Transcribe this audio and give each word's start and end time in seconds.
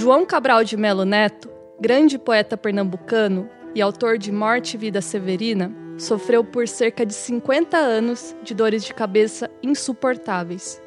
João 0.00 0.24
Cabral 0.24 0.64
de 0.64 0.78
Melo 0.78 1.04
Neto, 1.04 1.50
grande 1.78 2.18
poeta 2.18 2.56
pernambucano 2.56 3.50
e 3.74 3.82
autor 3.82 4.16
de 4.16 4.32
Morte 4.32 4.72
e 4.72 4.78
Vida 4.78 5.02
Severina, 5.02 5.70
sofreu 5.98 6.42
por 6.42 6.66
cerca 6.66 7.04
de 7.04 7.12
50 7.12 7.76
anos 7.76 8.34
de 8.42 8.54
dores 8.54 8.82
de 8.82 8.94
cabeça 8.94 9.50
insuportáveis. 9.62 10.80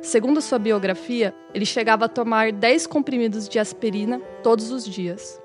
Segundo 0.00 0.40
sua 0.40 0.58
biografia, 0.58 1.34
ele 1.52 1.66
chegava 1.66 2.06
a 2.06 2.08
tomar 2.08 2.50
10 2.50 2.86
comprimidos 2.86 3.46
de 3.46 3.58
aspirina 3.58 4.18
todos 4.42 4.70
os 4.70 4.86
dias. 4.86 5.38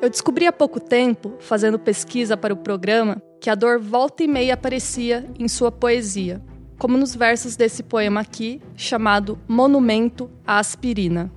Eu 0.00 0.08
descobri 0.08 0.46
há 0.46 0.52
pouco 0.52 0.78
tempo, 0.78 1.34
fazendo 1.40 1.76
pesquisa 1.76 2.36
para 2.36 2.54
o 2.54 2.58
programa, 2.58 3.20
que 3.40 3.50
a 3.50 3.56
dor 3.56 3.80
volta 3.80 4.22
e 4.22 4.28
meia 4.28 4.54
aparecia 4.54 5.28
em 5.36 5.48
sua 5.48 5.72
poesia, 5.72 6.40
como 6.82 6.98
nos 6.98 7.14
versos 7.14 7.54
desse 7.54 7.80
poema 7.80 8.22
aqui, 8.22 8.60
chamado 8.74 9.38
Monumento 9.46 10.28
à 10.44 10.58
Aspirina. 10.58 11.30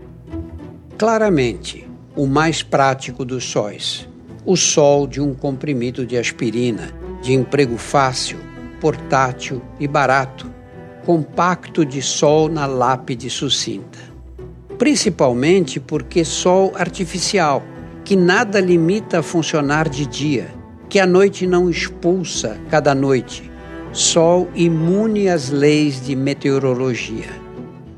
Claramente, 0.98 1.88
o 2.16 2.26
mais 2.26 2.64
prático 2.64 3.24
dos 3.24 3.44
sóis. 3.44 4.10
O 4.44 4.58
sol 4.58 5.06
de 5.06 5.22
um 5.22 5.36
comprimido 5.36 6.04
de 6.04 6.18
aspirina, 6.18 6.92
de 7.22 7.34
emprego 7.34 7.78
fácil, 7.78 8.40
portátil 8.82 9.62
e 9.80 9.88
barato, 9.88 10.52
compacto 11.06 11.86
de 11.86 12.02
sol 12.02 12.50
na 12.50 12.66
lápide 12.66 13.30
sucinta. 13.30 14.00
Principalmente 14.80 15.80
porque 15.80 16.26
sol 16.26 16.74
artificial, 16.76 17.62
que 18.04 18.16
nada 18.16 18.60
limita 18.60 19.20
a 19.20 19.24
funcionar 19.24 19.90
de 19.90 20.08
dia, 20.08 20.48
que 20.90 21.00
a 21.00 21.06
noite 21.06 21.46
não 21.46 21.70
expulsa 21.70 22.60
cada 22.72 22.96
noite, 22.96 23.54
sol 23.96 24.50
imune 24.54 25.30
às 25.30 25.50
leis 25.50 26.06
de 26.06 26.16
meteorologia. 26.16 27.42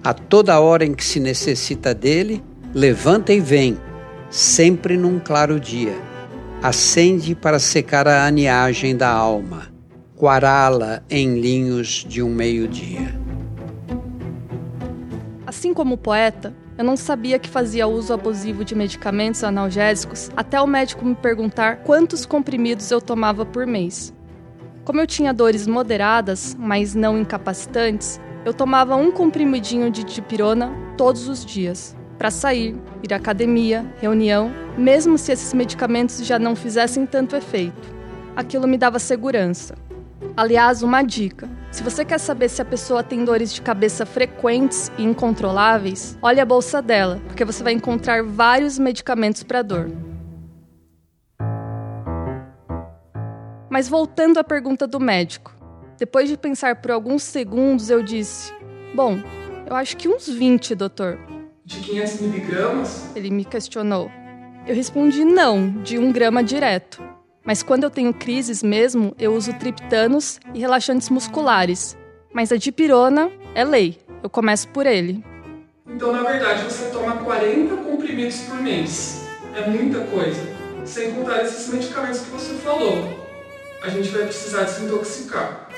A 0.03 0.13
toda 0.13 0.59
hora 0.59 0.85
em 0.85 0.93
que 0.93 1.03
se 1.03 1.19
necessita 1.19 1.93
dele, 1.93 2.43
levanta 2.73 3.33
e 3.33 3.39
vem, 3.39 3.77
sempre 4.29 4.95
num 4.95 5.19
claro 5.19 5.59
dia. 5.59 5.95
Acende 6.61 7.35
para 7.35 7.59
secar 7.59 8.07
a 8.07 8.25
aniagem 8.25 8.95
da 8.95 9.09
alma 9.09 9.75
quará-la 10.17 11.03
em 11.09 11.39
linhos 11.39 12.03
de 12.07 12.23
um 12.23 12.29
meio-dia. 12.29 13.13
Assim 15.45 15.73
como 15.73 15.95
poeta, 15.95 16.53
eu 16.75 16.83
não 16.83 16.97
sabia 16.97 17.37
que 17.37 17.47
fazia 17.47 17.87
uso 17.87 18.13
abusivo 18.13 18.65
de 18.65 18.73
medicamentos 18.73 19.43
analgésicos 19.43 20.29
até 20.35 20.59
o 20.59 20.67
médico 20.67 21.05
me 21.05 21.15
perguntar 21.15 21.77
quantos 21.83 22.25
comprimidos 22.25 22.89
eu 22.89 22.99
tomava 22.99 23.45
por 23.45 23.65
mês. 23.67 24.13
Como 24.87 25.01
eu 25.01 25.05
tinha 25.05 25.33
dores 25.33 25.67
moderadas, 25.67 26.55
mas 26.57 26.95
não 26.95 27.19
incapacitantes, 27.19 28.21
eu 28.45 28.53
tomava 28.53 28.95
um 28.95 29.11
comprimidinho 29.11 29.91
de 29.91 30.01
dipirona 30.01 30.71
todos 30.95 31.27
os 31.27 31.45
dias, 31.45 31.93
para 32.17 32.31
sair, 32.31 32.73
ir 33.03 33.13
à 33.13 33.17
academia, 33.17 33.85
reunião, 33.99 34.49
mesmo 34.77 35.17
se 35.17 35.33
esses 35.33 35.53
medicamentos 35.53 36.25
já 36.25 36.39
não 36.39 36.55
fizessem 36.55 37.05
tanto 37.05 37.35
efeito. 37.35 37.93
Aquilo 38.33 38.65
me 38.65 38.77
dava 38.77 38.97
segurança. 38.97 39.75
Aliás, 40.37 40.81
uma 40.81 41.01
dica: 41.03 41.49
se 41.69 41.83
você 41.83 42.05
quer 42.05 42.17
saber 42.17 42.47
se 42.47 42.61
a 42.61 42.65
pessoa 42.65 43.03
tem 43.03 43.25
dores 43.25 43.53
de 43.53 43.61
cabeça 43.61 44.05
frequentes 44.05 44.89
e 44.97 45.03
incontroláveis, 45.03 46.17
olhe 46.21 46.39
a 46.39 46.45
bolsa 46.45 46.81
dela, 46.81 47.19
porque 47.27 47.43
você 47.43 47.61
vai 47.61 47.73
encontrar 47.73 48.23
vários 48.23 48.79
medicamentos 48.79 49.43
para 49.43 49.61
dor. 49.61 50.06
Mas 53.69 53.89
voltando 53.89 54.37
à 54.37 54.43
pergunta 54.43 54.87
do 54.87 54.99
médico, 54.99 55.53
depois 55.97 56.29
de 56.29 56.37
pensar 56.37 56.75
por 56.77 56.91
alguns 56.91 57.23
segundos, 57.23 57.89
eu 57.89 58.01
disse: 58.01 58.53
Bom, 58.93 59.17
eu 59.67 59.75
acho 59.75 59.97
que 59.97 60.07
uns 60.07 60.27
20, 60.27 60.75
doutor. 60.75 61.19
De 61.65 61.79
500 61.79 62.21
miligramas? 62.21 63.11
Ele 63.15 63.29
me 63.29 63.43
questionou. 63.43 64.09
Eu 64.65 64.75
respondi: 64.75 65.25
Não, 65.25 65.81
de 65.81 65.97
um 65.97 66.11
grama 66.11 66.43
direto. 66.43 67.03
Mas 67.43 67.63
quando 67.63 67.83
eu 67.83 67.89
tenho 67.89 68.13
crises 68.13 68.61
mesmo, 68.61 69.15
eu 69.17 69.33
uso 69.33 69.53
triptanos 69.53 70.39
e 70.53 70.59
relaxantes 70.59 71.09
musculares. 71.09 71.97
Mas 72.33 72.51
a 72.51 72.57
dipirona 72.57 73.31
é 73.55 73.63
lei. 73.63 73.97
Eu 74.21 74.29
começo 74.29 74.67
por 74.69 74.85
ele. 74.85 75.23
Então, 75.87 76.11
na 76.11 76.21
verdade, 76.23 76.63
você 76.63 76.89
toma 76.91 77.17
40 77.17 77.77
comprimidos 77.77 78.41
por 78.41 78.61
mês. 78.61 79.25
É 79.55 79.67
muita 79.69 80.01
coisa. 80.01 80.41
Sem 80.85 81.13
contar 81.13 81.43
esses 81.43 81.73
medicamentos 81.73 82.19
que 82.19 82.29
você 82.31 82.53
falou. 82.55 83.26
A 83.81 83.89
gente 83.89 84.09
vai 84.09 84.23
precisar 84.23 84.63
desintoxicar. 84.63 85.69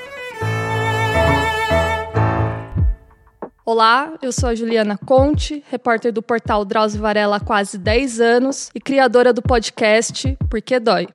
Olá, 3.64 4.14
eu 4.22 4.32
sou 4.32 4.48
a 4.48 4.54
Juliana 4.54 4.96
Conte, 4.96 5.62
repórter 5.68 6.12
do 6.12 6.22
portal 6.22 6.64
Drauzio 6.64 7.00
Varela 7.00 7.36
há 7.36 7.40
quase 7.40 7.78
10 7.78 8.20
anos 8.20 8.70
e 8.74 8.80
criadora 8.80 9.32
do 9.32 9.42
podcast 9.42 10.36
Porque 10.48 10.80
Dói. 10.80 11.08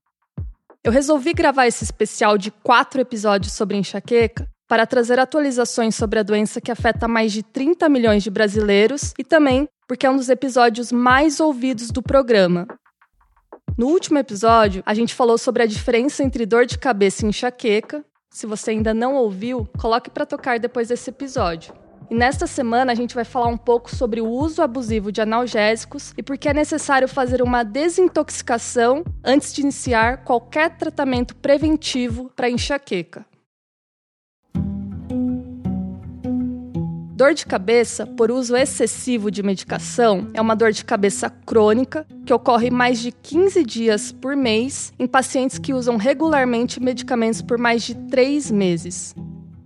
Eu 0.84 0.91
resolvi 0.91 1.34
gravar 1.34 1.66
esse 1.66 1.84
especial 1.84 2.38
de 2.38 2.51
quatro 2.51 3.02
episódios 3.02 3.53
sobre 3.53 3.78
enxaqueca 3.78 4.47
para 4.67 4.85
trazer 4.85 5.19
atualizações 5.19 5.96
sobre 5.96 6.19
a 6.19 6.23
doença 6.23 6.62
que 6.62 6.72
afeta 6.72 7.07
mais 7.07 7.34
de 7.34 7.44
30 7.44 7.90
milhões 7.90 8.23
de 8.23 8.29
brasileiros 8.29 9.13
e 9.17 9.23
também 9.23 9.67
porque 9.88 10.06
é 10.06 10.09
um 10.09 10.17
dos 10.17 10.29
episódios 10.29 10.91
mais 10.91 11.40
ouvidos 11.40 11.90
do 11.90 12.02
programa. 12.02 12.67
No 13.77 13.87
último 13.87 14.17
episódio, 14.17 14.81
a 14.85 14.93
gente 14.93 15.13
falou 15.13 15.37
sobre 15.37 15.61
a 15.61 15.65
diferença 15.65 16.23
entre 16.23 16.45
dor 16.45 16.65
de 16.65 16.77
cabeça 16.77 17.25
e 17.25 17.29
enxaqueca. 17.29 18.05
Se 18.29 18.47
você 18.47 18.71
ainda 18.71 18.93
não 18.93 19.15
ouviu, 19.15 19.67
coloque 19.77 20.09
para 20.09 20.25
tocar 20.25 20.57
depois 20.59 20.87
desse 20.87 21.09
episódio. 21.09 21.73
E 22.09 22.15
nesta 22.15 22.47
semana 22.47 22.93
a 22.93 22.95
gente 22.95 23.13
vai 23.13 23.25
falar 23.25 23.47
um 23.47 23.57
pouco 23.57 23.93
sobre 23.93 24.21
o 24.21 24.29
uso 24.29 24.61
abusivo 24.61 25.11
de 25.11 25.19
analgésicos 25.19 26.13
e 26.17 26.23
por 26.23 26.37
que 26.37 26.47
é 26.47 26.53
necessário 26.53 27.07
fazer 27.09 27.41
uma 27.41 27.63
desintoxicação 27.63 29.03
antes 29.21 29.53
de 29.53 29.59
iniciar 29.59 30.23
qualquer 30.23 30.77
tratamento 30.77 31.35
preventivo 31.35 32.31
para 32.33 32.49
enxaqueca. 32.49 33.25
Dor 37.15 37.33
de 37.33 37.45
cabeça 37.45 38.05
por 38.05 38.29
uso 38.29 38.57
excessivo 38.57 39.31
de 39.31 39.41
medicação 39.41 40.27
é 40.33 40.41
uma 40.41 40.53
dor 40.53 40.73
de 40.73 40.83
cabeça 40.83 41.29
crônica 41.29 42.05
que 42.25 42.33
ocorre 42.33 42.69
mais 42.69 42.99
de 42.99 43.09
15 43.09 43.63
dias 43.63 44.11
por 44.11 44.35
mês 44.35 44.91
em 44.99 45.07
pacientes 45.07 45.57
que 45.57 45.73
usam 45.73 45.95
regularmente 45.95 46.83
medicamentos 46.83 47.41
por 47.41 47.57
mais 47.57 47.83
de 47.83 47.95
3 47.95 48.51
meses. 48.51 49.15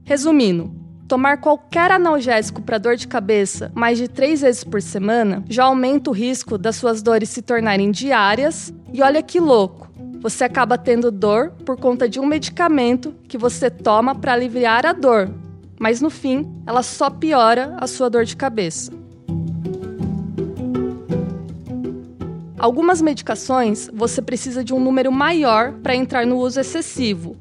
Resumindo, 0.05 0.71
Tomar 1.07 1.41
qualquer 1.41 1.89
analgésico 1.89 2.61
para 2.61 2.77
dor 2.77 2.95
de 2.95 3.07
cabeça 3.07 3.71
mais 3.73 3.97
de 3.97 4.07
três 4.07 4.41
vezes 4.41 4.63
por 4.63 4.79
semana 4.79 5.43
já 5.49 5.63
aumenta 5.63 6.11
o 6.11 6.13
risco 6.13 6.55
das 6.55 6.75
suas 6.75 7.01
dores 7.01 7.29
se 7.29 7.41
tornarem 7.41 7.89
diárias. 7.89 8.71
E 8.93 9.01
olha 9.01 9.23
que 9.23 9.39
louco! 9.39 9.89
Você 10.21 10.43
acaba 10.43 10.77
tendo 10.77 11.09
dor 11.09 11.49
por 11.65 11.79
conta 11.79 12.07
de 12.07 12.19
um 12.19 12.27
medicamento 12.27 13.15
que 13.27 13.39
você 13.39 13.71
toma 13.71 14.13
para 14.13 14.33
aliviar 14.33 14.85
a 14.85 14.93
dor, 14.93 15.33
mas 15.79 16.01
no 16.01 16.09
fim 16.09 16.45
ela 16.67 16.83
só 16.83 17.09
piora 17.09 17.75
a 17.79 17.87
sua 17.87 18.09
dor 18.09 18.25
de 18.25 18.35
cabeça. 18.35 18.91
Algumas 22.59 23.01
medicações 23.01 23.89
você 23.93 24.21
precisa 24.21 24.63
de 24.63 24.73
um 24.73 24.79
número 24.79 25.11
maior 25.11 25.71
para 25.81 25.95
entrar 25.95 26.25
no 26.25 26.37
uso 26.37 26.59
excessivo, 26.59 27.37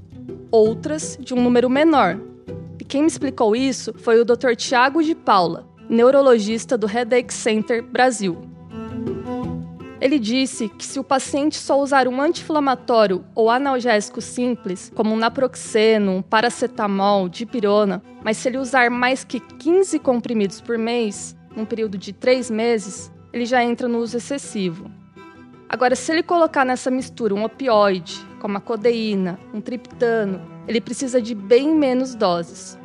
outras 0.50 1.18
de 1.20 1.34
um 1.34 1.42
número 1.42 1.68
menor, 1.68 2.18
quem 2.88 3.02
me 3.02 3.06
explicou 3.06 3.54
isso 3.54 3.92
foi 3.98 4.18
o 4.18 4.24
Dr. 4.24 4.56
Tiago 4.56 5.02
de 5.02 5.14
Paula, 5.14 5.68
neurologista 5.90 6.78
do 6.78 6.88
Headache 6.88 7.34
Center 7.34 7.82
Brasil. 7.82 8.47
Ele 10.00 10.18
disse 10.18 10.68
que 10.68 10.84
se 10.84 11.00
o 11.00 11.04
paciente 11.04 11.56
só 11.56 11.80
usar 11.80 12.06
um 12.06 12.20
anti-inflamatório 12.20 13.24
ou 13.34 13.50
analgésico 13.50 14.20
simples, 14.20 14.92
como 14.94 15.12
um 15.12 15.16
naproxeno, 15.16 16.12
um 16.12 16.22
paracetamol, 16.22 17.28
dipirona, 17.28 18.02
mas 18.22 18.36
se 18.36 18.48
ele 18.48 18.58
usar 18.58 18.90
mais 18.90 19.24
que 19.24 19.40
15 19.40 19.98
comprimidos 19.98 20.60
por 20.60 20.78
mês, 20.78 21.36
num 21.56 21.64
período 21.64 21.98
de 21.98 22.12
3 22.12 22.50
meses, 22.50 23.12
ele 23.32 23.44
já 23.44 23.64
entra 23.64 23.88
no 23.88 23.98
uso 23.98 24.16
excessivo. 24.16 24.88
Agora, 25.68 25.96
se 25.96 26.12
ele 26.12 26.22
colocar 26.22 26.64
nessa 26.64 26.90
mistura 26.90 27.34
um 27.34 27.44
opioide, 27.44 28.24
como 28.40 28.56
a 28.56 28.60
codeína, 28.60 29.38
um 29.52 29.60
triptano, 29.60 30.40
ele 30.66 30.80
precisa 30.80 31.20
de 31.20 31.34
bem 31.34 31.74
menos 31.74 32.14
doses. 32.14 32.78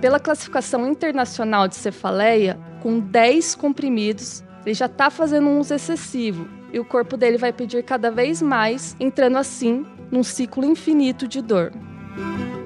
Pela 0.00 0.18
classificação 0.18 0.86
internacional 0.86 1.68
de 1.68 1.76
cefaleia, 1.76 2.58
com 2.82 2.98
10 2.98 3.54
comprimidos, 3.54 4.42
ele 4.64 4.74
já 4.74 4.86
está 4.86 5.10
fazendo 5.10 5.48
um 5.48 5.58
uso 5.58 5.74
excessivo 5.74 6.48
e 6.72 6.78
o 6.78 6.84
corpo 6.84 7.16
dele 7.16 7.36
vai 7.36 7.52
pedir 7.52 7.82
cada 7.82 8.10
vez 8.10 8.40
mais, 8.40 8.96
entrando 9.00 9.38
assim 9.38 9.84
num 10.10 10.22
ciclo 10.22 10.64
infinito 10.64 11.26
de 11.26 11.40
dor. 11.40 11.72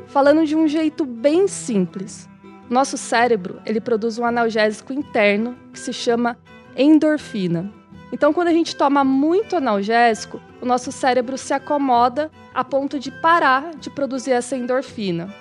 Falando 0.06 0.46
de 0.46 0.54
um 0.54 0.68
jeito 0.68 1.04
bem 1.04 1.48
simples, 1.48 2.28
nosso 2.68 2.96
cérebro 2.96 3.60
ele 3.64 3.80
produz 3.80 4.18
um 4.18 4.24
analgésico 4.24 4.92
interno 4.92 5.56
que 5.72 5.78
se 5.78 5.92
chama 5.92 6.36
endorfina. 6.76 7.72
Então, 8.12 8.32
quando 8.32 8.48
a 8.48 8.52
gente 8.52 8.76
toma 8.76 9.02
muito 9.02 9.56
analgésico, 9.56 10.40
o 10.60 10.66
nosso 10.66 10.92
cérebro 10.92 11.36
se 11.36 11.52
acomoda 11.52 12.30
a 12.54 12.62
ponto 12.62 12.98
de 12.98 13.10
parar 13.10 13.74
de 13.74 13.90
produzir 13.90 14.30
essa 14.30 14.56
endorfina. 14.56 15.34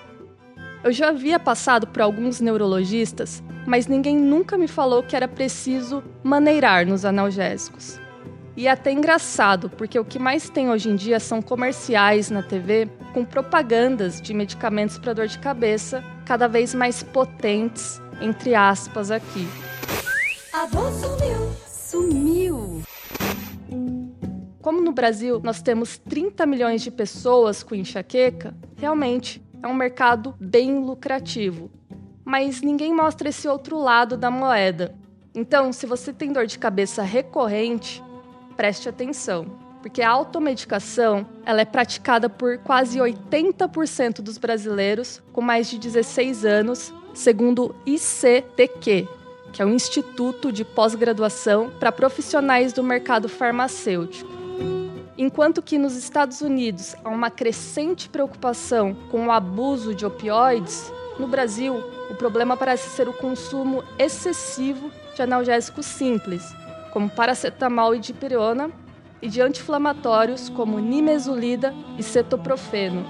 Eu 0.83 0.91
já 0.91 1.09
havia 1.09 1.39
passado 1.39 1.88
por 1.88 2.01
alguns 2.01 2.41
neurologistas, 2.41 3.41
mas 3.65 3.88
ninguém 3.88 4.18
nunca 4.18 4.57
me 4.57 4.68
falou 4.68 5.01
que 5.01 5.15
era 5.15 5.30
preciso 5.30 6.03
maneirar 6.21 6.85
nos 6.85 7.06
analgésicos. 7.06 7.97
E 8.57 8.68
é 8.68 8.71
até 8.71 8.91
engraçado, 8.91 9.69
porque 9.69 9.97
o 9.97 10.03
que 10.03 10.19
mais 10.19 10.50
tem 10.50 10.69
hoje 10.69 10.89
em 10.89 10.95
dia 10.97 11.21
são 11.21 11.41
comerciais 11.41 12.30
na 12.30 12.44
TV 12.44 12.89
com 13.13 13.24
propagandas 13.24 14.19
de 14.19 14.33
medicamentos 14.33 14.97
para 14.97 15.13
dor 15.13 15.27
de 15.27 15.39
cabeça, 15.39 16.03
cada 16.25 16.50
vez 16.50 16.75
mais 16.75 17.01
potentes, 17.01 18.01
entre 18.19 18.53
aspas, 18.53 19.09
aqui. 19.09 19.47
A 20.51 20.65
dor 20.65 20.91
sumiu, 20.91 21.53
sumiu. 21.65 22.83
Como 24.62 24.81
no 24.81 24.91
Brasil 24.91 25.39
nós 25.41 25.62
temos 25.62 25.97
30 25.97 26.45
milhões 26.45 26.81
de 26.81 26.91
pessoas 26.91 27.63
com 27.63 27.74
enxaqueca, 27.74 28.53
realmente 28.75 29.41
é 29.63 29.68
um 29.68 29.74
mercado 29.74 30.36
bem 30.39 30.83
lucrativo. 30.83 31.71
Mas 32.25 32.62
ninguém 32.62 32.94
mostra 32.94 33.30
esse 33.30 33.48
outro 33.48 33.80
lado 33.80 34.18
da 34.18 34.30
moeda. 34.30 34.94
Então, 35.33 35.71
se 35.71 35.86
você 35.86 36.12
tem 36.12 36.33
dor 36.33 36.45
de 36.45 36.60
cabeça 36.60 37.01
recorrente, 37.01 38.04
preste 38.57 38.88
atenção, 38.88 39.45
porque 39.81 40.01
a 40.01 40.10
automedicação 40.10 41.25
ela 41.45 41.62
é 41.62 41.65
praticada 41.65 42.30
por 42.30 42.57
quase 42.60 43.00
80% 43.00 44.21
dos 44.21 44.38
brasileiros 44.38 45.24
com 45.31 45.42
mais 45.42 45.69
de 45.69 45.80
16 45.80 46.45
anos, 46.45 46.94
segundo 47.13 47.68
o 47.68 47.75
ICTQ, 47.86 49.07
que 49.54 49.62
é 49.62 49.66
o 49.66 49.69
Instituto 49.69 50.51
de 50.51 50.66
Pós-Graduação 50.66 51.71
para 51.80 51.92
Profissionais 51.92 52.74
do 52.74 52.83
Mercado 52.83 53.30
Farmacêutico. 53.30 54.43
Enquanto 55.18 55.62
que 55.62 55.77
nos 55.77 55.95
Estados 55.95 56.42
Unidos 56.42 56.95
há 57.04 57.10
uma 57.10 57.30
crescente 57.30 58.10
preocupação 58.10 58.95
com 59.12 59.27
o 59.27 59.31
abuso 59.31 59.94
de 59.94 60.06
opioides, 60.06 60.92
no 61.19 61.27
Brasil 61.27 61.75
o 62.10 62.15
problema 62.15 62.57
parece 62.57 62.89
ser 62.89 63.07
o 63.07 63.13
consumo 63.13 63.83
excessivo 64.00 64.92
de 65.15 65.21
analgésicos 65.21 65.86
simples, 65.86 66.44
como 66.92 67.10
paracetamol 67.10 67.94
e 67.94 68.00
dipirona, 68.00 68.71
e 69.21 69.30
de 69.30 69.39
anti-inflamatórios 69.39 70.50
como 70.50 70.80
nimesulida 70.80 71.74
e 71.98 72.04
cetoprofeno. 72.04 73.06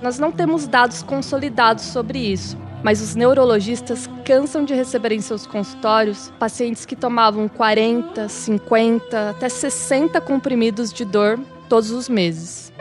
Nós 0.00 0.18
não 0.18 0.30
temos 0.30 0.68
dados 0.68 1.02
consolidados 1.02 1.84
sobre 1.84 2.18
isso, 2.18 2.56
mas 2.86 3.02
os 3.02 3.16
neurologistas 3.16 4.08
cansam 4.24 4.64
de 4.64 4.72
receber 4.72 5.10
em 5.10 5.20
seus 5.20 5.44
consultórios 5.44 6.32
pacientes 6.38 6.86
que 6.86 6.94
tomavam 6.94 7.48
40, 7.48 8.28
50, 8.28 9.30
até 9.30 9.48
60 9.48 10.20
comprimidos 10.20 10.92
de 10.92 11.04
dor 11.04 11.36
todos 11.68 11.90
os 11.90 12.08
meses. 12.08 12.72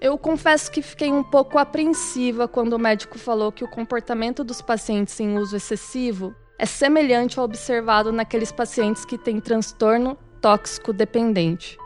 Eu 0.00 0.18
confesso 0.18 0.68
que 0.68 0.82
fiquei 0.82 1.12
um 1.12 1.22
pouco 1.22 1.56
apreensiva 1.56 2.48
quando 2.48 2.72
o 2.72 2.80
médico 2.80 3.20
falou 3.20 3.52
que 3.52 3.62
o 3.62 3.70
comportamento 3.70 4.42
dos 4.42 4.60
pacientes 4.60 5.20
em 5.20 5.38
uso 5.38 5.54
excessivo 5.54 6.34
é 6.58 6.66
semelhante 6.66 7.38
ao 7.38 7.44
observado 7.44 8.10
naqueles 8.10 8.50
pacientes 8.50 9.04
que 9.04 9.16
têm 9.16 9.38
transtorno 9.38 10.18
tóxico 10.40 10.92
dependente. 10.92 11.78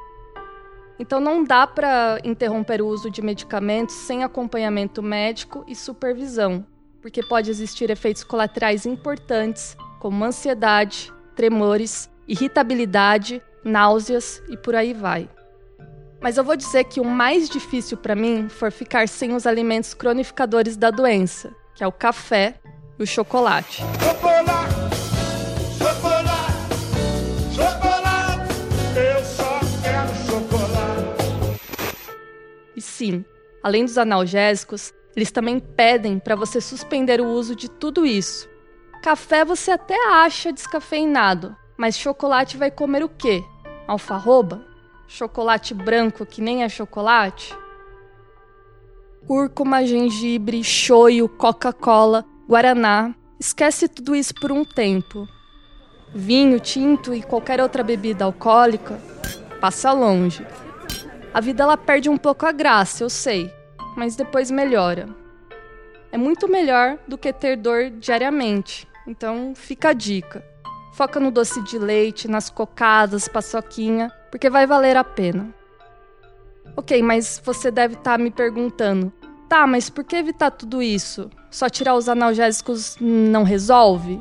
Então 1.01 1.19
não 1.19 1.43
dá 1.43 1.67
para 1.67 2.21
interromper 2.23 2.83
o 2.83 2.87
uso 2.87 3.11
de 3.11 3.23
medicamentos 3.23 3.95
sem 3.95 4.23
acompanhamento 4.23 5.03
médico 5.03 5.65
e 5.67 5.75
supervisão, 5.75 6.63
porque 7.01 7.23
pode 7.23 7.51
existir 7.51 7.89
efeitos 7.89 8.23
colaterais 8.23 8.85
importantes, 8.85 9.79
como 9.99 10.23
ansiedade, 10.23 11.11
tremores, 11.35 12.11
irritabilidade, 12.29 13.41
náuseas 13.65 14.43
e 14.51 14.59
por 14.59 14.75
aí 14.75 14.93
vai. 14.93 15.27
Mas 16.21 16.37
eu 16.37 16.45
vou 16.45 16.55
dizer 16.55 16.85
que 16.85 17.01
o 17.01 17.05
mais 17.05 17.49
difícil 17.49 17.97
para 17.97 18.15
mim 18.15 18.51
foi 18.51 18.71
ficar 18.71 19.09
sem 19.09 19.35
os 19.35 19.47
alimentos 19.47 19.95
cronificadores 19.95 20.77
da 20.77 20.91
doença, 20.91 21.51
que 21.75 21.83
é 21.83 21.87
o 21.87 21.93
café 21.93 22.57
e 22.99 23.03
o 23.03 23.07
chocolate. 23.07 23.83
Chocolate! 24.05 24.60
Além 33.63 33.85
dos 33.85 33.99
analgésicos, 33.99 34.93
eles 35.17 35.31
também 35.31 35.59
pedem 35.59 36.19
para 36.19 36.37
você 36.37 36.61
suspender 36.61 37.21
o 37.21 37.27
uso 37.27 37.57
de 37.57 37.69
tudo 37.69 38.07
isso. 38.07 38.49
Café 39.03 39.45
você 39.45 39.71
até 39.71 39.97
acha 40.13 40.53
descafeinado, 40.53 41.57
mas 41.77 41.99
chocolate 41.99 42.57
vai 42.57 42.71
comer 42.71 43.03
o 43.03 43.09
quê? 43.09 43.43
Alfarroba? 43.87 44.65
Chocolate 45.09 45.75
branco 45.75 46.27
que 46.27 46.41
nem 46.41 46.63
é 46.63 46.69
chocolate? 46.69 47.57
Cúrcuma, 49.27 49.85
gengibre, 49.85 50.63
shoyu, 50.63 51.29
Coca-Cola, 51.29 52.25
guaraná. 52.49 53.15
Esquece 53.39 53.89
tudo 53.89 54.15
isso 54.15 54.35
por 54.35 54.53
um 54.53 54.65
tempo. 54.65 55.27
Vinho, 56.15 56.61
tinto 56.61 57.15
e 57.15 57.23
qualquer 57.23 57.61
outra 57.61 57.83
bebida 57.83 58.25
alcoólica 58.25 59.01
passa 59.61 59.93
longe. 59.93 60.47
A 61.33 61.41
vida 61.41 61.63
ela 61.63 61.77
perde 61.77 62.09
um 62.09 62.17
pouco 62.17 62.45
a 62.45 62.51
graça, 62.51 63.05
eu 63.05 63.11
sei, 63.11 63.53
mas 63.97 64.17
depois 64.17 64.51
melhora. 64.51 65.09
É 66.11 66.19
muito 66.19 66.49
melhor 66.49 66.99
do 67.07 67.17
que 67.17 67.33
ter 67.33 67.57
dor 67.57 67.89
diariamente. 67.91 68.89
Então, 69.07 69.53
fica 69.55 69.91
a 69.91 69.93
dica. 69.93 70.45
Foca 70.93 71.21
no 71.21 71.31
doce 71.31 71.63
de 71.63 71.79
leite, 71.79 72.27
nas 72.27 72.51
cocadas, 72.51 73.29
paçoquinha, 73.29 74.11
porque 74.31 74.51
vai 74.51 74.67
valer 74.67 74.97
a 74.97 75.05
pena. 75.05 75.55
Ok, 76.77 77.01
mas 77.01 77.41
você 77.45 77.71
deve 77.71 77.95
estar 77.95 78.13
tá 78.13 78.19
me 78.19 78.31
perguntando: 78.31 79.13
tá, 79.49 79.69
mas 79.69 79.89
por 79.89 80.03
que 80.03 80.17
evitar 80.17 80.51
tudo 80.51 80.83
isso? 80.83 81.31
Só 81.49 81.69
tirar 81.69 81.95
os 81.95 82.09
analgésicos 82.09 82.97
não 83.01 83.45
resolve? 83.45 84.21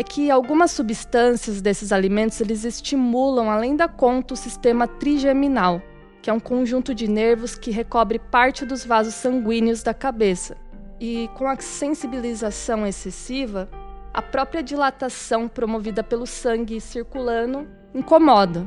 É 0.00 0.02
que 0.02 0.30
algumas 0.30 0.70
substâncias 0.70 1.60
desses 1.60 1.92
alimentos 1.92 2.40
eles 2.40 2.64
estimulam 2.64 3.50
além 3.50 3.76
da 3.76 3.86
conta 3.86 4.32
o 4.32 4.36
sistema 4.36 4.88
trigeminal, 4.88 5.82
que 6.22 6.30
é 6.30 6.32
um 6.32 6.40
conjunto 6.40 6.94
de 6.94 7.06
nervos 7.06 7.54
que 7.54 7.70
recobre 7.70 8.18
parte 8.18 8.64
dos 8.64 8.82
vasos 8.82 9.12
sanguíneos 9.12 9.82
da 9.82 9.92
cabeça. 9.92 10.56
E 10.98 11.28
com 11.34 11.46
a 11.46 11.60
sensibilização 11.60 12.86
excessiva, 12.86 13.68
a 14.14 14.22
própria 14.22 14.62
dilatação 14.62 15.46
promovida 15.46 16.02
pelo 16.02 16.26
sangue 16.26 16.80
circulando 16.80 17.68
incomoda. 17.94 18.66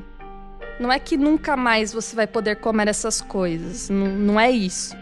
Não 0.79 0.91
é 0.91 0.99
que 0.99 1.17
nunca 1.17 1.57
mais 1.57 1.91
você 1.91 2.15
vai 2.15 2.27
poder 2.27 2.57
comer 2.57 2.89
essas 2.89 3.21
coisas, 3.21 3.89
não, 3.89 4.05
não 4.05 4.39
é 4.39 4.51
isso. 4.51 4.95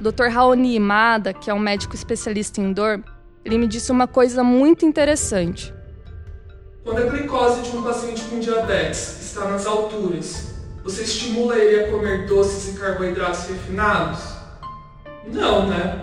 O 0.00 0.10
Dr. 0.10 0.26
Raoni 0.26 0.74
Imada, 0.74 1.32
que 1.32 1.48
é 1.48 1.54
um 1.54 1.60
médico 1.60 1.94
especialista 1.94 2.60
em 2.60 2.72
dor, 2.72 3.00
ele 3.44 3.58
me 3.58 3.66
disse 3.66 3.90
uma 3.90 4.06
coisa 4.06 4.44
muito 4.44 4.84
interessante. 4.84 5.74
Quando 6.84 6.98
a 6.98 7.06
glicose 7.06 7.62
de 7.62 7.76
um 7.76 7.82
paciente 7.82 8.22
com 8.24 8.40
diabetes 8.40 9.20
está 9.20 9.46
nas 9.46 9.66
alturas, 9.66 10.54
você 10.82 11.02
estimula 11.02 11.56
ele 11.56 11.84
a 11.84 11.90
comer 11.90 12.26
doces 12.26 12.74
e 12.74 12.78
carboidratos 12.78 13.46
refinados? 13.48 14.20
Não, 15.26 15.68
né? 15.68 16.00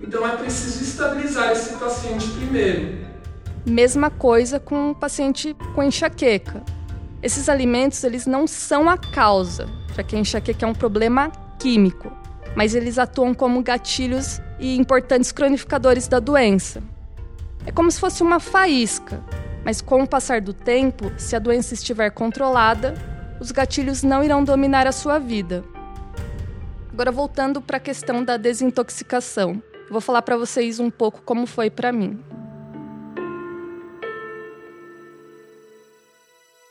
Então 0.00 0.26
é 0.26 0.36
preciso 0.36 0.82
estabilizar 0.82 1.52
esse 1.52 1.76
paciente 1.76 2.26
primeiro. 2.28 3.06
Mesma 3.66 4.10
coisa 4.10 4.58
com 4.58 4.90
o 4.90 4.94
paciente 4.94 5.54
com 5.74 5.82
enxaqueca. 5.82 6.62
Esses 7.22 7.48
alimentos 7.48 8.02
eles 8.04 8.26
não 8.26 8.46
são 8.46 8.88
a 8.88 8.96
causa, 8.96 9.68
já 9.94 10.02
que 10.02 10.16
a 10.16 10.18
enxaqueca 10.18 10.64
é 10.64 10.68
um 10.68 10.74
problema 10.74 11.30
químico 11.58 12.17
mas 12.58 12.74
eles 12.74 12.98
atuam 12.98 13.32
como 13.32 13.62
gatilhos 13.62 14.40
e 14.58 14.76
importantes 14.76 15.30
cronificadores 15.30 16.08
da 16.08 16.18
doença. 16.18 16.82
É 17.64 17.70
como 17.70 17.88
se 17.88 18.00
fosse 18.00 18.20
uma 18.20 18.40
faísca, 18.40 19.22
mas 19.64 19.80
com 19.80 20.02
o 20.02 20.08
passar 20.08 20.40
do 20.40 20.52
tempo, 20.52 21.12
se 21.16 21.36
a 21.36 21.38
doença 21.38 21.72
estiver 21.72 22.10
controlada, 22.10 22.94
os 23.38 23.52
gatilhos 23.52 24.02
não 24.02 24.24
irão 24.24 24.42
dominar 24.42 24.88
a 24.88 24.90
sua 24.90 25.20
vida. 25.20 25.64
Agora 26.92 27.12
voltando 27.12 27.60
para 27.60 27.76
a 27.76 27.80
questão 27.80 28.24
da 28.24 28.36
desintoxicação, 28.36 29.62
vou 29.88 30.00
falar 30.00 30.22
para 30.22 30.36
vocês 30.36 30.80
um 30.80 30.90
pouco 30.90 31.22
como 31.22 31.46
foi 31.46 31.70
para 31.70 31.92
mim. 31.92 32.18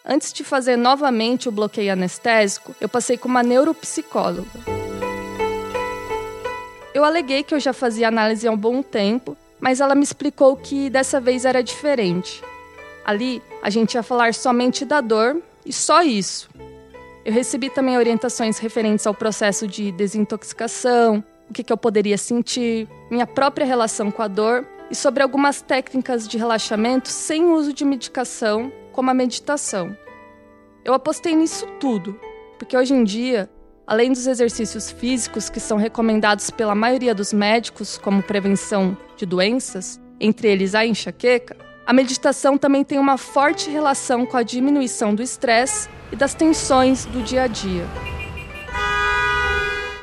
Antes 0.06 0.34
de 0.34 0.44
fazer 0.44 0.76
novamente 0.76 1.48
o 1.48 1.52
bloqueio 1.54 1.94
anestésico, 1.94 2.76
eu 2.82 2.90
passei 2.90 3.18
com 3.18 3.30
uma 3.30 3.42
neuropsicóloga. 3.42 4.87
Eu 6.98 7.06
aleguei 7.06 7.44
que 7.44 7.54
eu 7.54 7.60
já 7.60 7.74
fazia 7.74 8.08
análise 8.08 8.48
há 8.48 8.52
um 8.52 8.58
bom 8.58 8.82
tempo, 8.82 9.38
mas 9.60 9.80
ela 9.80 9.94
me 9.94 10.02
explicou 10.02 10.58
que 10.58 10.90
dessa 10.90 11.22
vez 11.22 11.46
era 11.46 11.62
diferente. 11.62 12.44
Ali, 13.06 13.40
a 13.62 13.70
gente 13.70 13.94
ia 13.94 14.02
falar 14.02 14.34
somente 14.34 14.84
da 14.84 15.00
dor 15.00 15.40
e 15.64 15.72
só 15.72 16.02
isso. 16.02 16.50
Eu 17.24 17.32
recebi 17.32 17.70
também 17.70 18.00
orientações 18.00 18.58
referentes 18.58 19.06
ao 19.06 19.14
processo 19.14 19.68
de 19.68 19.92
desintoxicação, 19.92 21.24
o 21.48 21.54
que, 21.54 21.64
que 21.64 21.72
eu 21.72 21.78
poderia 21.78 22.18
sentir, 22.18 22.90
minha 23.12 23.28
própria 23.28 23.64
relação 23.64 24.10
com 24.10 24.24
a 24.24 24.28
dor 24.28 24.66
e 24.90 24.96
sobre 24.96 25.22
algumas 25.22 25.62
técnicas 25.62 26.28
de 26.28 26.36
relaxamento 26.36 27.10
sem 27.10 27.46
uso 27.46 27.74
de 27.74 27.86
medicação, 27.86 28.74
como 28.92 29.12
a 29.12 29.14
meditação. 29.14 29.96
Eu 30.84 30.96
apostei 30.96 31.36
nisso 31.36 31.68
tudo, 31.80 32.20
porque 32.58 32.76
hoje 32.76 32.96
em 32.96 33.04
dia, 33.04 33.48
além 33.88 34.12
dos 34.12 34.28
exercícios 34.28 34.92
físicos 34.92 35.50
que 35.50 35.62
são 35.62 35.78
recomendados 35.78 36.50
pela 36.50 36.76
maioria 36.76 37.16
dos 37.16 37.32
médicos 37.32 37.98
como 37.98 38.22
prevenção 38.22 38.98
de 39.16 39.26
doenças, 39.26 39.98
entre 40.20 40.50
eles 40.50 40.76
a 40.76 40.86
enxaqueca, 40.86 41.56
a 41.86 41.94
meditação 41.94 42.58
também 42.58 42.84
tem 42.84 43.00
uma 43.00 43.18
forte 43.18 43.70
relação 43.70 44.26
com 44.26 44.36
a 44.36 44.44
diminuição 44.44 45.16
do 45.16 45.24
estresse 45.24 45.88
e 46.12 46.18
das 46.18 46.34
tensões 46.34 47.06
do 47.06 47.24
dia 47.24 47.44
a 47.44 47.48
dia. 47.48 47.86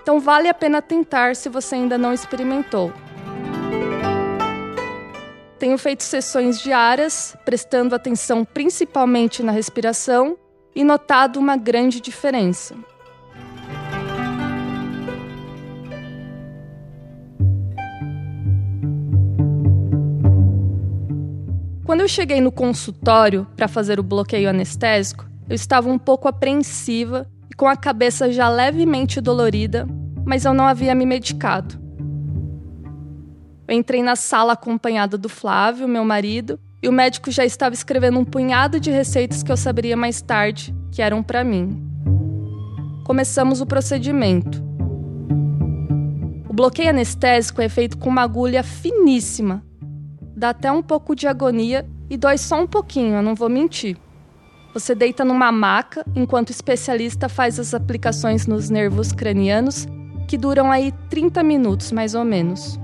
Então 0.01 0.19
vale 0.19 0.49
a 0.49 0.55
pena 0.55 0.81
tentar 0.81 1.37
se 1.37 1.51
você 1.51 1.75
ainda 1.75 1.99
não 1.99 2.15
experimentou. 2.15 2.91
Tenho 5.59 5.77
feito 5.77 6.03
sessões 6.03 6.59
diárias, 6.59 7.37
prestando 7.45 7.95
atenção 7.95 8.45
principalmente 8.47 9.43
na 9.43 9.53
respiração 9.53 10.39
e 10.75 10.83
notado 10.83 11.39
uma 11.39 11.57
grande 11.57 12.01
diferença. 12.01 12.75
Quando 21.95 22.01
eu 22.01 22.09
cheguei 22.09 22.41
no 22.41 22.51
consultório 22.51 23.47
para 23.55 23.69
fazer 23.69 24.01
o 24.01 24.03
bloqueio 24.03 24.51
anestésico, 24.51 25.31
eu 25.49 25.55
estava 25.55 25.89
um 25.89 25.97
pouco 25.97 26.27
apreensiva 26.27 27.25
e 27.49 27.55
com 27.55 27.69
a 27.69 27.77
cabeça 27.77 28.33
já 28.33 28.49
levemente 28.49 29.21
dolorida, 29.21 29.87
mas 30.27 30.45
eu 30.45 30.53
não 30.53 30.67
havia 30.67 30.93
me 30.93 31.07
medicado. 31.07 31.81
Eu 33.69 33.77
entrei 33.77 34.03
na 34.03 34.17
sala 34.17 34.55
acompanhada 34.55 35.17
do 35.17 35.29
Flávio, 35.29 35.87
meu 35.87 36.05
marido, 36.05 36.59
e 36.83 36.89
o 36.89 36.93
médico 36.93 37.31
já 37.31 37.45
estava 37.45 37.77
escrevendo 37.77 38.19
um 38.19 38.25
punhado 38.25 38.81
de 38.81 38.91
receitas 38.91 39.45
que 39.45 39.53
eu 39.53 39.57
saberia 39.57 39.97
mais 39.97 40.21
tarde 40.21 40.75
que 40.91 41.01
eram 41.01 41.23
para 41.23 41.45
mim. 41.45 41.81
Começamos 43.05 43.61
o 43.61 43.67
procedimento. 43.67 44.61
O 46.49 46.53
bloqueio 46.53 46.91
anestésico 46.91 47.63
é 47.63 47.69
feito 47.69 47.97
com 47.99 48.09
uma 48.09 48.23
agulha 48.23 48.65
finíssima. 48.65 49.63
Dá 50.45 50.51
até 50.51 50.71
um 50.71 50.83
pouco 50.83 51.17
de 51.17 51.27
agonia 51.27 51.89
e 52.11 52.19
dói 52.19 52.37
só 52.37 52.61
um 52.61 52.67
pouquinho, 52.67 53.15
eu 53.15 53.23
não 53.23 53.35
vou 53.35 53.49
mentir. 53.49 53.97
Você 54.75 54.95
deita 54.95 55.25
numa 55.25 55.51
maca 55.51 56.05
enquanto 56.15 56.51
o 56.51 56.53
especialista 56.53 57.31
faz 57.31 57.59
as 57.59 57.73
aplicações 57.73 58.47
nos 58.47 58.69
nervos 58.69 59.11
cranianos, 59.11 59.87
que 60.29 60.37
duram 60.37 60.71
aí 60.71 60.93
30 61.09 61.43
minutos 61.43 61.93
mais 61.93 62.15
ou 62.15 62.27
menos. 62.27 62.79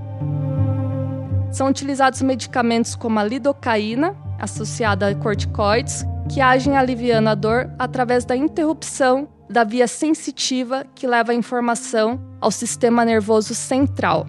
São 1.51 1.67
utilizados 1.67 2.23
medicamentos 2.23 2.95
como 2.95 3.19
a 3.19 3.23
lidocaína, 3.23 4.15
associada 4.39 5.07
a 5.07 5.13
corticoides, 5.13 6.03
que 6.33 6.41
agem 6.41 6.75
aliviando 6.75 7.29
a 7.29 7.35
dor 7.35 7.69
através 7.77 8.25
da 8.25 8.35
interrupção 8.35 9.29
da 9.47 9.63
via 9.63 9.87
sensitiva 9.87 10.83
que 10.95 11.05
leva 11.05 11.31
a 11.31 11.35
informação 11.35 12.19
ao 12.41 12.49
sistema 12.49 13.05
nervoso 13.05 13.53
central. 13.53 14.25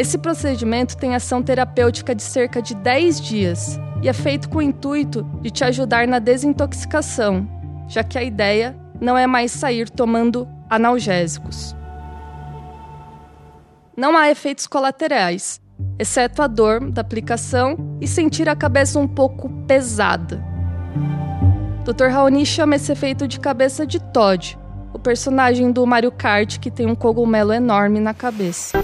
Esse 0.00 0.16
procedimento 0.16 0.96
tem 0.96 1.14
ação 1.14 1.42
terapêutica 1.42 2.14
de 2.14 2.22
cerca 2.22 2.62
de 2.62 2.74
10 2.74 3.20
dias 3.20 3.78
e 4.02 4.08
é 4.08 4.14
feito 4.14 4.48
com 4.48 4.56
o 4.56 4.62
intuito 4.62 5.22
de 5.42 5.50
te 5.50 5.62
ajudar 5.62 6.08
na 6.08 6.18
desintoxicação, 6.18 7.46
já 7.86 8.02
que 8.02 8.16
a 8.16 8.22
ideia 8.22 8.74
não 8.98 9.18
é 9.18 9.26
mais 9.26 9.52
sair 9.52 9.90
tomando 9.90 10.48
analgésicos. 10.70 11.76
Não 13.94 14.16
há 14.16 14.30
efeitos 14.30 14.66
colaterais, 14.66 15.60
exceto 15.98 16.40
a 16.40 16.46
dor 16.46 16.90
da 16.90 17.02
aplicação 17.02 17.76
e 18.00 18.08
sentir 18.08 18.48
a 18.48 18.56
cabeça 18.56 18.98
um 18.98 19.06
pouco 19.06 19.50
pesada. 19.66 20.42
Dr. 21.84 22.06
Raoni 22.06 22.46
chama 22.46 22.76
esse 22.76 22.90
efeito 22.90 23.28
de 23.28 23.38
cabeça 23.38 23.86
de 23.86 24.00
Todd, 24.00 24.58
o 24.94 24.98
personagem 24.98 25.70
do 25.70 25.86
Mario 25.86 26.10
Kart 26.10 26.58
que 26.58 26.70
tem 26.70 26.86
um 26.86 26.94
cogumelo 26.94 27.52
enorme 27.52 28.00
na 28.00 28.14
cabeça. 28.14 28.80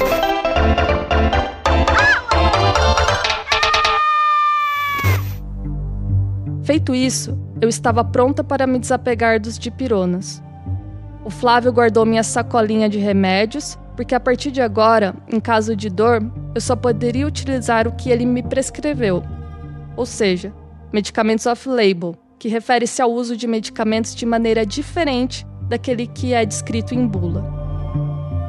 Feito 6.66 6.96
isso, 6.96 7.38
eu 7.60 7.68
estava 7.68 8.02
pronta 8.02 8.42
para 8.42 8.66
me 8.66 8.80
desapegar 8.80 9.38
dos 9.38 9.56
dipironas. 9.56 10.42
O 11.24 11.30
Flávio 11.30 11.72
guardou 11.72 12.04
minha 12.04 12.24
sacolinha 12.24 12.88
de 12.88 12.98
remédios 12.98 13.78
porque 13.94 14.16
a 14.16 14.18
partir 14.18 14.50
de 14.50 14.60
agora, 14.60 15.14
em 15.32 15.38
caso 15.38 15.76
de 15.76 15.88
dor, 15.88 16.20
eu 16.56 16.60
só 16.60 16.74
poderia 16.74 17.24
utilizar 17.24 17.86
o 17.86 17.92
que 17.92 18.10
ele 18.10 18.26
me 18.26 18.42
prescreveu, 18.42 19.22
ou 19.96 20.04
seja, 20.04 20.52
medicamentos 20.92 21.46
off-label, 21.46 22.16
que 22.36 22.48
refere-se 22.48 23.00
ao 23.00 23.12
uso 23.12 23.36
de 23.36 23.46
medicamentos 23.46 24.12
de 24.12 24.26
maneira 24.26 24.66
diferente 24.66 25.46
daquele 25.68 26.04
que 26.08 26.34
é 26.34 26.44
descrito 26.44 26.96
em 26.96 27.06
bula. 27.06 27.42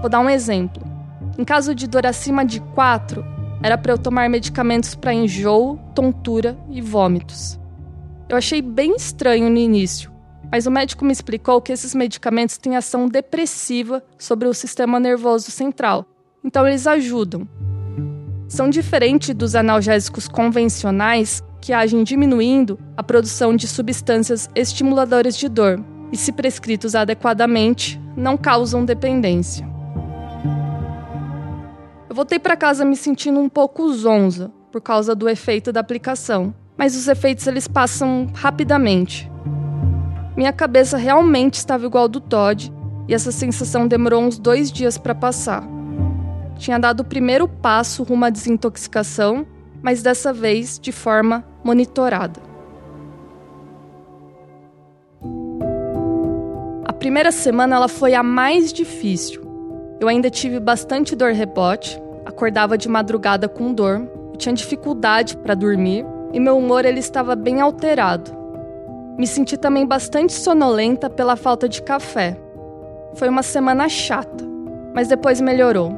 Vou 0.02 0.10
dar 0.10 0.22
um 0.22 0.30
exemplo. 0.30 0.82
Em 1.38 1.46
caso 1.46 1.76
de 1.76 1.86
dor 1.86 2.08
acima 2.08 2.44
de 2.44 2.62
4, 2.74 3.24
era 3.62 3.78
para 3.78 3.94
eu 3.94 3.98
tomar 4.00 4.28
medicamentos 4.28 4.96
para 4.96 5.14
enjoo, 5.14 5.78
tontura 5.94 6.58
e 6.72 6.82
vômitos. 6.82 7.60
Eu 8.30 8.36
achei 8.36 8.62
bem 8.62 8.94
estranho 8.94 9.50
no 9.50 9.56
início, 9.56 10.12
mas 10.52 10.68
o 10.68 10.72
médico 10.72 11.06
me 11.06 11.14
explicou 11.14 11.62
que 11.62 11.72
esses 11.72 11.96
medicamentos 11.96 12.58
têm 12.58 12.76
ação 12.76 13.08
depressiva 13.08 14.04
sobre 14.18 14.50
o 14.50 14.54
sistema 14.54 15.00
nervoso 15.00 15.50
central, 15.50 16.06
então 16.44 16.68
eles 16.68 16.86
ajudam. 16.86 17.48
São 18.50 18.70
diferentes 18.70 19.34
dos 19.34 19.56
analgésicos 19.56 20.28
convencionais 20.28 21.42
que 21.62 21.72
agem 21.72 22.04
diminuindo 22.04 22.78
a 22.98 23.04
produção 23.04 23.56
de 23.56 23.66
substâncias 23.66 24.50
estimuladoras 24.54 25.38
de 25.38 25.48
dor 25.48 25.82
e, 26.12 26.18
se 26.18 26.34
prescritos 26.34 26.96
adequadamente, 26.96 27.98
não 28.16 28.36
causam 28.36 28.84
dependência. 28.84 29.66
Eu 32.10 32.16
voltei 32.16 32.40
para 32.40 32.58
casa 32.58 32.84
me 32.84 32.98
sentindo 32.98 33.40
um 33.40 33.48
pouco 33.48 33.90
zonza 33.94 34.52
por 34.70 34.82
causa 34.82 35.16
do 35.16 35.30
efeito 35.30 35.72
da 35.72 35.80
aplicação, 35.80 36.54
mas 36.78 36.96
os 36.96 37.08
efeitos 37.08 37.48
eles 37.48 37.68
passam 37.68 38.28
rapidamente. 38.34 39.30
Minha 40.36 40.54
cabeça 40.54 40.98
realmente 40.98 41.56
estava 41.56 41.86
igual 41.86 42.08
do 42.08 42.22
Todd 42.22 42.72
e 43.08 43.14
essa 43.14 43.32
sensação 43.32 43.88
demorou 43.88 44.22
uns 44.22 44.38
dois 44.38 44.72
dias 44.72 44.98
para 44.98 45.16
passar. 45.16 45.64
Tinha 46.58 46.78
dado 46.78 47.00
o 47.00 47.06
primeiro 47.06 47.48
passo 47.48 48.04
rumo 48.04 48.26
à 48.26 48.30
desintoxicação, 48.30 49.46
mas 49.82 50.04
dessa 50.04 50.32
vez 50.32 50.80
de 50.80 50.92
forma 50.92 51.44
monitorada. 51.64 52.40
A 56.86 56.94
primeira 56.94 57.32
semana 57.32 57.76
ela 57.76 57.88
foi 57.88 58.14
a 58.14 58.22
mais 58.22 58.72
difícil. 58.72 59.42
Eu 60.00 60.08
ainda 60.08 60.30
tive 60.30 60.60
bastante 60.60 61.16
dor 61.16 61.32
rebote, 61.32 62.00
acordava 62.26 62.78
de 62.78 62.88
madrugada 62.88 63.48
com 63.48 63.74
dor, 63.74 64.08
tinha 64.38 64.54
dificuldade 64.54 65.36
para 65.38 65.56
dormir 65.56 66.06
e 66.38 66.40
meu 66.40 66.56
humor 66.56 66.86
ele 66.86 67.00
estava 67.00 67.36
bem 67.36 67.62
alterado. 67.62 68.30
Me 69.18 69.26
senti 69.26 69.58
também 69.58 69.88
bastante 69.88 70.34
sonolenta 70.34 71.10
pela 71.10 71.36
falta 71.36 71.68
de 71.68 71.82
café. 71.82 72.38
Foi 73.16 73.28
uma 73.28 73.42
semana 73.42 73.90
chata, 73.90 74.46
mas 74.94 75.08
depois 75.08 75.42
melhorou. 75.42 75.92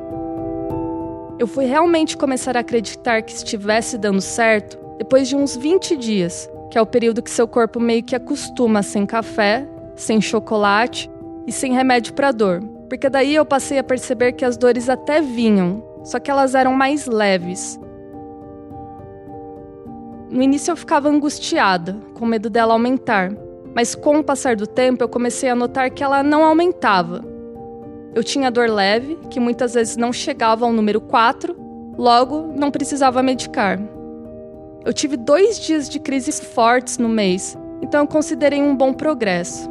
Eu 1.38 1.46
fui 1.46 1.66
realmente 1.66 2.16
começar 2.16 2.56
a 2.56 2.62
acreditar 2.62 3.22
que 3.22 3.34
estivesse 3.34 3.98
dando 3.98 4.22
certo 4.22 4.80
depois 4.98 5.28
de 5.28 5.36
uns 5.36 5.58
20 5.58 5.98
dias, 5.98 6.50
que 6.72 6.78
é 6.78 6.82
o 6.82 6.86
período 6.86 7.22
que 7.22 7.30
seu 7.30 7.46
corpo 7.46 7.78
meio 7.78 8.02
que 8.02 8.16
acostuma 8.16 8.82
sem 8.82 9.06
café, 9.06 9.68
sem 9.94 10.22
chocolate 10.22 11.12
e 11.46 11.52
sem 11.52 11.74
remédio 11.74 12.14
para 12.14 12.32
dor. 12.32 12.64
Porque 12.88 13.10
daí 13.10 13.36
eu 13.36 13.44
passei 13.44 13.78
a 13.78 13.84
perceber 13.84 14.32
que 14.32 14.46
as 14.46 14.56
dores 14.56 14.88
até 14.88 15.20
vinham, 15.20 15.84
só 16.06 16.18
que 16.18 16.32
elas 16.32 16.56
eram 16.56 16.74
mais 16.74 17.08
leves 17.08 17.78
no 20.30 20.44
início 20.44 20.72
eu 20.72 20.78
ficava 20.78 21.10
angustiada, 21.10 21.98
com 22.14 22.24
medo 22.24 22.52
dela 22.52 22.74
aumentar, 22.74 23.32
mas 23.74 23.96
com 23.96 24.20
o 24.20 24.24
passar 24.24 24.56
do 24.56 24.68
tempo 24.68 25.04
eu 25.04 25.10
comecei 25.10 25.50
a 25.50 25.56
notar 25.56 25.90
que 25.90 26.04
ela 26.04 26.22
não 26.22 26.44
aumentava. 26.44 27.26
Eu 28.14 28.24
tinha 28.24 28.52
dor 28.52 28.70
leve, 28.70 29.18
que 29.30 29.40
muitas 29.40 29.74
vezes 29.74 29.98
não 29.98 30.14
chegava 30.14 30.66
ao 30.66 30.72
número 30.72 31.02
4, 31.02 31.56
logo 31.98 32.54
não 32.56 32.70
precisava 32.70 33.24
medicar. 33.24 33.80
Eu 34.86 34.94
tive 34.94 35.18
dois 35.18 35.60
dias 35.60 35.90
de 35.90 36.00
crises 36.00 36.40
fortes 36.40 37.00
no 37.00 37.10
mês, 37.10 37.58
então 37.82 38.02
eu 38.02 38.08
considerei 38.08 38.62
um 38.62 38.76
bom 38.76 38.94
progresso. 38.94 39.68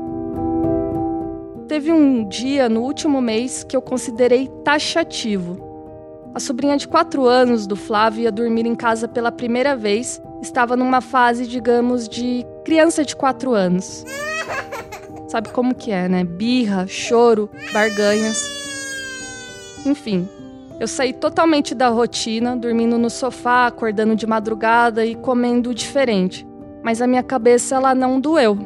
Teve 1.69 1.93
um 1.93 2.27
dia 2.29 2.69
no 2.69 2.83
último 2.83 3.21
mês 3.21 3.63
que 3.63 3.77
eu 3.77 3.83
considerei 3.83 4.49
taxativo. 4.65 5.69
A 6.35 6.41
sobrinha 6.41 6.77
de 6.77 6.89
4 6.89 7.25
anos 7.27 7.67
do 7.67 7.77
Flávio 7.77 8.23
ia 8.23 8.33
dormir 8.33 8.67
em 8.67 8.75
casa 8.75 9.07
pela 9.07 9.31
primeira 9.31 9.77
vez 9.77 10.21
estava 10.43 10.77
numa 10.77 11.01
fase, 11.01 11.47
digamos, 11.47 12.09
de 12.09 12.47
criança 12.65 13.05
de 13.05 13.15
4 13.17 13.53
anos. 13.53 14.05
Sabe 15.29 15.51
como 15.51 15.75
que 15.75 15.91
é, 15.91 16.09
né? 16.09 16.25
Birra, 16.25 16.87
choro, 16.87 17.51
barganhas. 17.73 18.43
Enfim, 19.85 20.29
eu 20.81 20.87
saí 20.87 21.13
totalmente 21.13 21.75
da 21.75 21.89
rotina, 21.89 22.57
dormindo 22.57 22.97
no 22.99 23.11
sofá, 23.11 23.67
acordando 23.67 24.15
de 24.15 24.27
madrugada 24.27 25.05
e 25.05 25.15
comendo 25.15 25.75
diferente. 25.75 26.47
Mas 26.83 27.03
a 27.03 27.07
minha 27.07 27.23
cabeça 27.23 27.75
ela 27.75 27.95
não 27.95 28.21
doeu. 28.21 28.57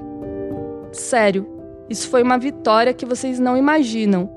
Sério, 0.92 1.48
isso 1.88 2.08
foi 2.08 2.22
uma 2.22 2.38
vitória 2.38 2.94
que 2.94 3.06
vocês 3.06 3.40
não 3.40 3.56
imaginam. 3.56 4.30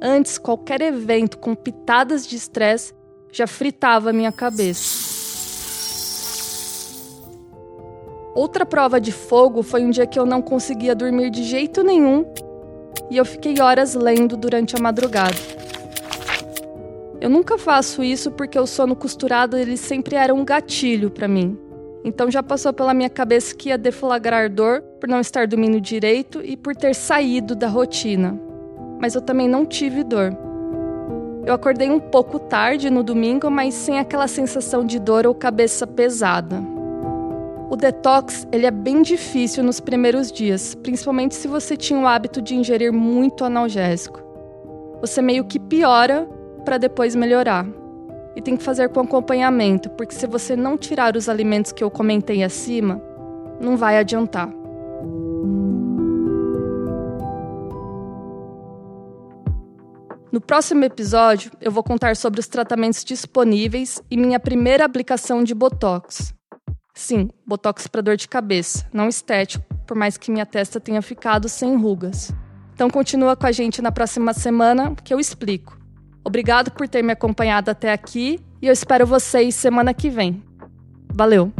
Antes, 0.00 0.38
qualquer 0.38 0.80
evento 0.80 1.38
com 1.38 1.54
pitadas 1.54 2.26
de 2.26 2.34
estresse 2.34 2.92
já 3.30 3.46
fritava 3.46 4.10
a 4.10 4.12
minha 4.12 4.32
cabeça. 4.32 5.01
Outra 8.34 8.64
prova 8.64 8.98
de 8.98 9.12
fogo 9.12 9.62
foi 9.62 9.84
um 9.84 9.90
dia 9.90 10.06
que 10.06 10.18
eu 10.18 10.24
não 10.24 10.40
conseguia 10.40 10.94
dormir 10.94 11.28
de 11.28 11.42
jeito 11.42 11.82
nenhum 11.82 12.24
e 13.10 13.16
eu 13.18 13.24
fiquei 13.26 13.60
horas 13.60 13.94
lendo 13.94 14.38
durante 14.38 14.74
a 14.74 14.80
madrugada. 14.80 15.36
Eu 17.20 17.28
nunca 17.28 17.58
faço 17.58 18.02
isso 18.02 18.30
porque 18.30 18.58
o 18.58 18.66
sono 18.66 18.96
costurado 18.96 19.56
ele 19.56 19.76
sempre 19.76 20.16
era 20.16 20.34
um 20.34 20.44
gatilho 20.44 21.10
para 21.10 21.28
mim. 21.28 21.58
Então 22.04 22.30
já 22.30 22.42
passou 22.42 22.72
pela 22.72 22.94
minha 22.94 23.10
cabeça 23.10 23.54
que 23.54 23.68
ia 23.68 23.76
deflagrar 23.76 24.50
dor 24.50 24.80
por 24.98 25.08
não 25.08 25.20
estar 25.20 25.46
dormindo 25.46 25.80
direito 25.80 26.40
e 26.42 26.56
por 26.56 26.74
ter 26.74 26.94
saído 26.94 27.54
da 27.54 27.68
rotina. 27.68 28.40
Mas 28.98 29.14
eu 29.14 29.20
também 29.20 29.46
não 29.46 29.66
tive 29.66 30.02
dor. 30.02 30.36
Eu 31.44 31.52
acordei 31.52 31.90
um 31.90 32.00
pouco 32.00 32.38
tarde 32.38 32.88
no 32.88 33.02
domingo, 33.02 33.50
mas 33.50 33.74
sem 33.74 33.98
aquela 33.98 34.26
sensação 34.26 34.84
de 34.84 34.98
dor 34.98 35.26
ou 35.26 35.34
cabeça 35.34 35.86
pesada. 35.86 36.81
O 37.72 37.76
detox 37.76 38.46
ele 38.52 38.66
é 38.66 38.70
bem 38.70 39.00
difícil 39.00 39.64
nos 39.64 39.80
primeiros 39.80 40.30
dias, 40.30 40.74
principalmente 40.74 41.34
se 41.34 41.48
você 41.48 41.74
tinha 41.74 41.98
o 41.98 42.06
hábito 42.06 42.42
de 42.42 42.54
ingerir 42.54 42.92
muito 42.92 43.46
analgésico. 43.46 44.22
Você 45.00 45.22
meio 45.22 45.42
que 45.46 45.58
piora 45.58 46.28
para 46.66 46.76
depois 46.76 47.14
melhorar. 47.14 47.66
E 48.36 48.42
tem 48.42 48.58
que 48.58 48.62
fazer 48.62 48.90
com 48.90 49.00
acompanhamento, 49.00 49.88
porque 49.88 50.14
se 50.14 50.26
você 50.26 50.54
não 50.54 50.76
tirar 50.76 51.16
os 51.16 51.30
alimentos 51.30 51.72
que 51.72 51.82
eu 51.82 51.90
comentei 51.90 52.44
acima, 52.44 53.02
não 53.58 53.74
vai 53.74 53.96
adiantar. 53.96 54.50
No 60.30 60.42
próximo 60.42 60.84
episódio, 60.84 61.50
eu 61.58 61.72
vou 61.72 61.82
contar 61.82 62.16
sobre 62.16 62.38
os 62.38 62.48
tratamentos 62.48 63.02
disponíveis 63.02 64.02
e 64.10 64.16
minha 64.18 64.38
primeira 64.38 64.84
aplicação 64.84 65.42
de 65.42 65.54
Botox. 65.54 66.34
Sim, 66.94 67.30
botox 67.46 67.86
para 67.86 68.02
dor 68.02 68.16
de 68.16 68.28
cabeça, 68.28 68.86
não 68.92 69.08
estético, 69.08 69.64
por 69.86 69.96
mais 69.96 70.16
que 70.16 70.30
minha 70.30 70.44
testa 70.44 70.78
tenha 70.78 71.00
ficado 71.00 71.48
sem 71.48 71.76
rugas. 71.76 72.30
Então 72.74 72.90
continua 72.90 73.36
com 73.36 73.46
a 73.46 73.52
gente 73.52 73.80
na 73.80 73.90
próxima 73.90 74.32
semana 74.34 74.94
que 75.02 75.12
eu 75.12 75.20
explico. 75.20 75.78
Obrigado 76.24 76.70
por 76.70 76.88
ter 76.88 77.02
me 77.02 77.12
acompanhado 77.12 77.70
até 77.70 77.92
aqui 77.92 78.38
e 78.60 78.66
eu 78.66 78.72
espero 78.72 79.06
vocês 79.06 79.54
semana 79.54 79.92
que 79.94 80.08
vem. 80.08 80.42
Valeu! 81.12 81.52